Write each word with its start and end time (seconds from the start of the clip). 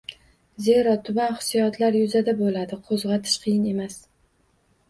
Zero, 0.67 0.93
tuban 1.09 1.35
hissiyotlar 1.41 1.97
yuzada 1.99 2.35
bo‘ladi— 2.41 2.81
qo‘zg‘atish 2.89 3.37
qiyin 3.45 3.69
emas. 3.75 4.01